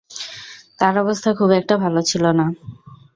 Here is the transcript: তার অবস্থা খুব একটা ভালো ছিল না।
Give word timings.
তার 0.79 0.95
অবস্থা 0.97 1.29
খুব 1.33 1.49
একটা 1.51 1.75
ভালো 1.77 2.01
ছিল 2.01 2.23
না। 2.39 2.45